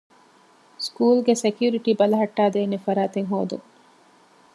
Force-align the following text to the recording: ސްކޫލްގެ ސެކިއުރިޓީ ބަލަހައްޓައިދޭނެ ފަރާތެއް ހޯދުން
ސްކޫލްގެ 0.85 1.33
ސެކިއުރިޓީ 1.43 1.91
ބަލަހައްޓައިދޭނެ 1.99 2.77
ފަރާތެއް 2.85 3.29
ހޯދުން 3.31 3.65